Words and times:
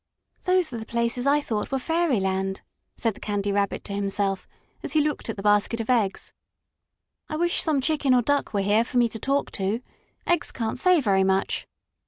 "Those 0.45 0.73
are 0.73 0.79
the 0.79 0.85
places 0.87 1.27
I 1.27 1.41
thought 1.41 1.69
were 1.71 1.77
Fairyland," 1.77 2.61
said 2.95 3.13
the 3.13 3.19
Candy 3.19 3.51
Rabbit 3.51 3.83
to 3.83 3.93
himself, 3.93 4.47
as 4.81 4.93
he 4.93 4.99
looked 4.99 5.29
at 5.29 5.37
the 5.37 5.43
basket 5.43 5.79
of 5.79 5.91
eggs. 5.91 6.33
"I 7.29 7.35
wish 7.35 7.61
some 7.61 7.81
Chicken 7.81 8.15
or 8.15 8.23
Duck 8.23 8.51
were 8.51 8.61
here 8.61 8.83
for 8.83 8.97
me 8.97 9.07
to 9.09 9.19
talk 9.19 9.51
to. 9.51 9.79
Eggs 10.25 10.51
can't 10.51 10.79
say 10.79 11.01
very 11.01 11.23
much." 11.23 11.67